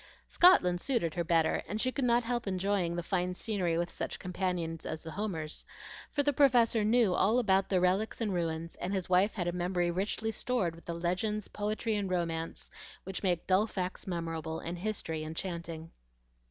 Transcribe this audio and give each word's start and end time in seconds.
Scotland 0.27 0.81
suited 0.81 1.13
her 1.13 1.23
better, 1.23 1.61
and 1.67 1.79
she 1.79 1.91
could 1.91 2.03
not 2.03 2.23
help 2.23 2.47
enjoying 2.47 2.95
the 2.95 3.03
fine 3.03 3.35
scenery 3.35 3.77
with 3.77 3.91
such 3.91 4.17
companions 4.17 4.83
as 4.83 5.03
the 5.03 5.11
Homers; 5.11 5.63
for 6.09 6.23
the 6.23 6.33
Professor 6.33 6.83
knew 6.83 7.13
all 7.13 7.37
about 7.37 7.69
the 7.69 7.79
relics 7.79 8.19
and 8.19 8.33
ruins, 8.33 8.73
and 8.77 8.95
his 8.95 9.09
wife 9.11 9.35
had 9.35 9.47
a 9.47 9.51
memory 9.51 9.91
richly 9.91 10.31
stored 10.31 10.73
with 10.73 10.85
the 10.85 10.95
legends, 10.95 11.47
poetry, 11.49 11.95
and 11.95 12.09
romance 12.09 12.71
which 13.03 13.21
make 13.21 13.45
dull 13.45 13.67
facts 13.67 14.07
memorable 14.07 14.57
and 14.59 14.79
history 14.79 15.23
enchanting. 15.23 15.91